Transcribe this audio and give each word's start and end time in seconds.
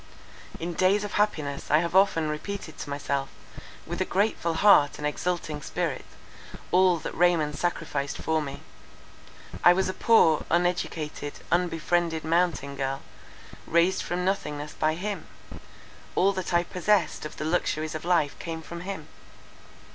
In 0.59 0.73
days 0.73 1.03
of 1.03 1.13
happiness 1.13 1.69
I 1.69 1.77
have 1.77 1.95
often 1.95 2.27
repeated 2.27 2.75
to 2.79 2.89
myself, 2.89 3.29
with 3.85 4.01
a 4.01 4.03
grateful 4.03 4.55
heart 4.55 4.97
and 4.97 5.05
exulting 5.05 5.61
spirit, 5.61 6.05
all 6.71 6.97
that 6.97 7.13
Raymond 7.13 7.55
sacrificed 7.55 8.17
for 8.17 8.41
me. 8.41 8.61
I 9.63 9.73
was 9.73 9.89
a 9.89 9.93
poor, 9.93 10.43
uneducated, 10.49 11.33
unbefriended, 11.51 12.23
mountain 12.23 12.75
girl, 12.75 13.03
raised 13.67 14.01
from 14.01 14.25
nothingness 14.25 14.73
by 14.73 14.95
him. 14.95 15.27
All 16.15 16.33
that 16.33 16.51
I 16.51 16.63
possessed 16.63 17.23
of 17.23 17.37
the 17.37 17.45
luxuries 17.45 17.93
of 17.93 18.03
life 18.03 18.33
came 18.39 18.63
from 18.63 18.81
him. 18.81 19.07